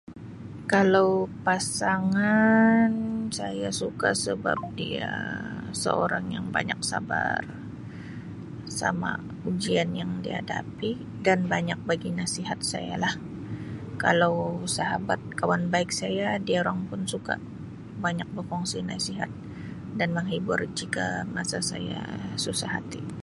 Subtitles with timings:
[0.73, 1.11] Kalau
[1.47, 2.89] pasangan
[3.39, 5.11] saya suka sebab dia
[5.83, 7.39] seorang yang banyak sabar
[8.79, 9.11] sama
[9.49, 10.91] ujian yang dia hadapi
[11.25, 13.13] dan banyak bagi nasihat saya lah
[14.03, 14.35] kalau
[14.77, 17.35] sahabat kawan-kawan baik saya diorang pun suka
[18.05, 19.29] banyak bekongsi nasihat
[20.01, 21.57] dan menghibur juga masa
[22.43, 23.01] susah hati.